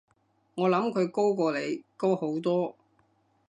[0.55, 2.75] 我諗佢高過你，高好多